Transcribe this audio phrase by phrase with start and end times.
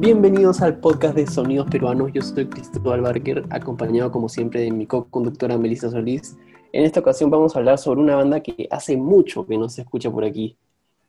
[0.00, 2.12] Bienvenidos al podcast de Sonidos Peruanos.
[2.12, 6.38] Yo soy Cristóbal Barker, acompañado como siempre de mi co-conductora Melissa Solís.
[6.72, 9.82] En esta ocasión vamos a hablar sobre una banda que hace mucho que no se
[9.82, 10.56] escucha por aquí.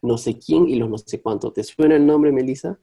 [0.02, 1.54] No sé quién y los no sé cuánto.
[1.54, 2.80] ¿Te suena el nombre, Melissa?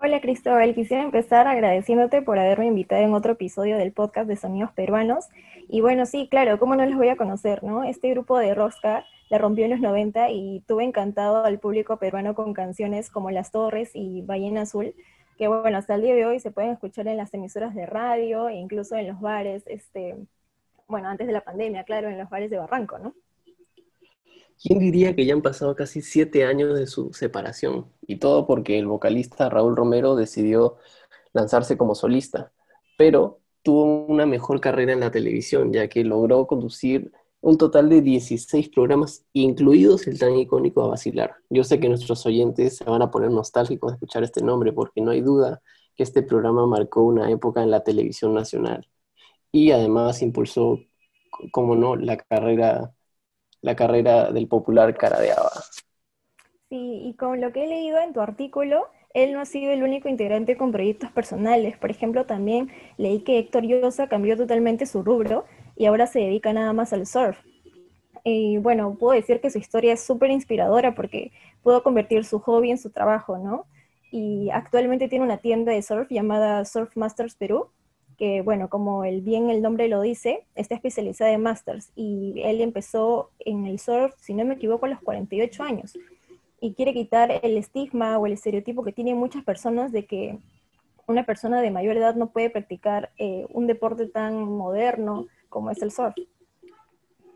[0.00, 4.72] Hola Cristóbal, quisiera empezar agradeciéndote por haberme invitado en otro episodio del podcast de Sonidos
[4.72, 5.26] Peruanos.
[5.68, 7.84] Y bueno, sí, claro, ¿cómo no les voy a conocer, no?
[7.84, 12.34] Este grupo de Rosca la rompió en los 90 y tuve encantado al público peruano
[12.34, 14.94] con canciones como Las Torres y Ballena Azul,
[15.36, 18.48] que bueno, hasta el día de hoy se pueden escuchar en las emisoras de radio
[18.48, 20.16] e incluso en los bares, este,
[20.88, 23.14] bueno, antes de la pandemia, claro, en los bares de Barranco, ¿no?
[24.62, 27.86] ¿Quién diría que ya han pasado casi siete años de su separación?
[28.06, 30.78] Y todo porque el vocalista Raúl Romero decidió
[31.34, 32.52] lanzarse como solista,
[32.96, 37.12] pero tuvo una mejor carrera en la televisión, ya que logró conducir
[37.46, 41.36] un total de 16 programas, incluidos el tan icónico A Vacilar.
[41.48, 45.00] Yo sé que nuestros oyentes se van a poner nostálgicos de escuchar este nombre, porque
[45.00, 45.62] no hay duda
[45.94, 48.88] que este programa marcó una época en la televisión nacional.
[49.52, 50.80] Y además impulsó,
[51.52, 52.92] como no, la carrera
[53.60, 55.32] la carrera del popular Cara de
[56.68, 59.84] Sí, y con lo que he leído en tu artículo, él no ha sido el
[59.84, 61.78] único integrante con proyectos personales.
[61.78, 65.44] Por ejemplo, también leí que Héctor Llosa cambió totalmente su rubro
[65.76, 67.38] y ahora se dedica nada más al surf.
[68.24, 71.32] Y bueno, puedo decir que su historia es súper inspiradora porque
[71.62, 73.66] pudo convertir su hobby en su trabajo, ¿no?
[74.10, 77.68] Y actualmente tiene una tienda de surf llamada Surf Masters Perú,
[78.18, 82.60] que bueno, como el bien el nombre lo dice, está especializada en Masters y él
[82.62, 85.94] empezó en el surf, si no me equivoco, a los 48 años
[86.60, 90.38] y quiere quitar el estigma o el estereotipo que tienen muchas personas de que
[91.06, 95.80] una persona de mayor edad no puede practicar eh, un deporte tan moderno como es
[95.80, 95.90] el.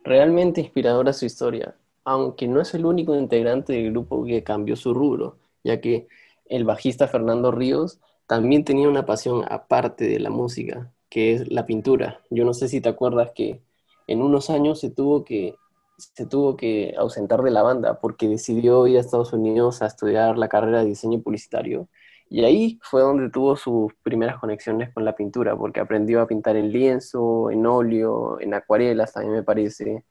[0.04, 4.92] Realmente inspiradora su historia, aunque no es el único integrante del grupo que cambió su
[4.92, 6.06] rubro, ya que
[6.44, 11.64] el bajista Fernando Ríos también tenía una pasión aparte de la música, que es la
[11.64, 12.20] pintura.
[12.28, 13.62] Yo no sé si te acuerdas que
[14.06, 15.54] en unos años se tuvo que,
[15.96, 20.36] se tuvo que ausentar de la banda porque decidió ir a Estados Unidos a estudiar
[20.36, 21.88] la carrera de diseño publicitario.
[22.32, 26.54] Y ahí fue donde tuvo sus primeras conexiones con la pintura, porque aprendió a pintar
[26.54, 30.04] en lienzo, en óleo, en acuarelas, también me parece.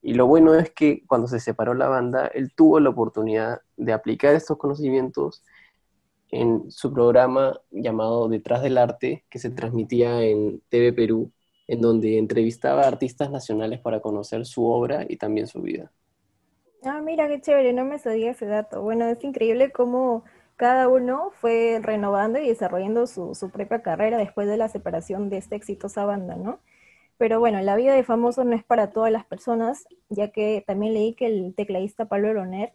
[0.00, 3.92] Y lo bueno es que cuando se separó la banda, él tuvo la oportunidad de
[3.92, 5.42] aplicar estos conocimientos
[6.30, 11.32] en su programa llamado Detrás del Arte, que se transmitía en TV Perú,
[11.66, 15.90] en donde entrevistaba a artistas nacionales para conocer su obra y también su vida.
[16.84, 18.82] Ah, mira qué chévere, no me sabía ese dato.
[18.82, 20.22] Bueno, es increíble cómo
[20.58, 25.54] cada uno fue renovando y desarrollando su, propia carrera después de la separación de esta
[25.54, 26.58] exitosa banda, ¿no?
[27.16, 30.94] Pero bueno, la vida de famoso no es para todas las personas, ya que también
[30.94, 32.72] leí que el tecladista Pablo Loner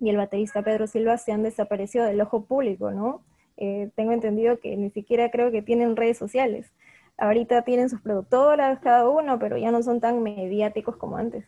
[0.00, 3.22] y el baterista Pedro Silva se han desaparecido del ojo público, ¿no?
[3.58, 6.72] Eh, tengo entendido que ni siquiera creo que tienen redes sociales.
[7.18, 11.44] Ahorita tienen sus productoras cada uno, pero ya no son tan mediáticos como antes.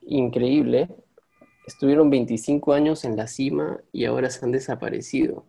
[0.00, 0.88] Increíble.
[1.70, 5.46] Estuvieron 25 años en la cima y ahora se han desaparecido.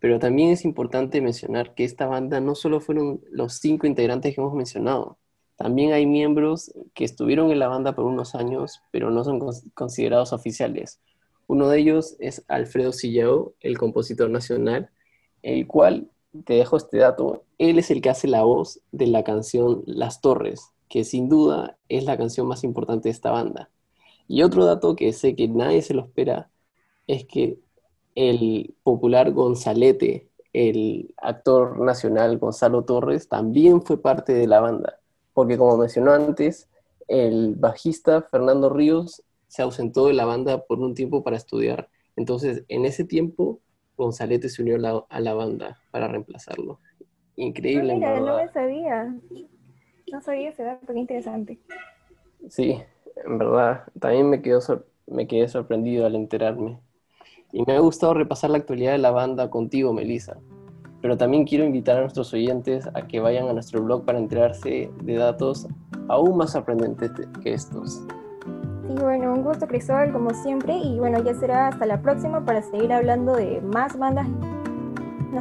[0.00, 4.40] Pero también es importante mencionar que esta banda no solo fueron los cinco integrantes que
[4.40, 5.18] hemos mencionado,
[5.56, 9.40] también hay miembros que estuvieron en la banda por unos años, pero no son
[9.72, 11.00] considerados oficiales.
[11.46, 14.90] Uno de ellos es Alfredo Sillao, el compositor nacional,
[15.42, 16.10] el cual,
[16.44, 20.20] te dejo este dato, él es el que hace la voz de la canción Las
[20.20, 23.70] Torres, que sin duda es la canción más importante de esta banda.
[24.28, 26.50] Y otro dato que sé que nadie se lo espera
[27.06, 27.58] es que
[28.14, 35.00] el popular Gonzalete, el actor nacional Gonzalo Torres, también fue parte de la banda
[35.36, 36.66] porque como mencionó antes,
[37.08, 41.90] el bajista Fernando Ríos se ausentó de la banda por un tiempo para estudiar.
[42.16, 43.60] Entonces, en ese tiempo,
[43.98, 44.76] Gonzalete se unió
[45.10, 46.80] a la, banda para reemplazarlo.
[47.36, 47.98] Increíble.
[47.98, 49.14] No, no me sabía.
[50.10, 51.58] No sabía ese dato, qué interesante.
[52.48, 52.82] Sí,
[53.24, 54.42] en verdad, también me,
[55.06, 56.78] me quedé sorprendido al enterarme.
[57.52, 60.36] Y me ha gustado repasar la actualidad de la banda contigo, Melissa
[61.06, 64.90] pero también quiero invitar a nuestros oyentes a que vayan a nuestro blog para enterarse
[65.02, 65.68] de datos
[66.08, 67.12] aún más sorprendentes
[67.44, 68.04] que estos.
[68.88, 72.60] Sí, bueno, un gusto Cristóbal como siempre y bueno, ya será hasta la próxima para
[72.60, 74.26] seguir hablando de más bandas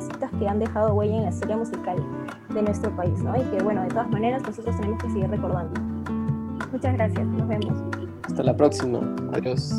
[0.01, 1.97] citas que han dejado huella en la historia musical
[2.53, 3.35] de nuestro país, ¿no?
[3.35, 5.84] Y que bueno, de todas maneras nosotros tenemos que seguir recordando.
[6.75, 7.73] Muchas gracias, nos vemos.
[8.23, 8.99] Hasta la próxima,
[9.31, 9.71] adiós.